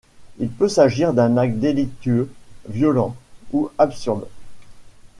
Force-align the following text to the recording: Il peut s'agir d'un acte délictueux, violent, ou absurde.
Il 0.39 0.49
peut 0.49 0.67
s'agir 0.67 1.13
d'un 1.13 1.37
acte 1.37 1.57
délictueux, 1.57 2.33
violent, 2.67 3.15
ou 3.53 3.69
absurde. 3.77 4.27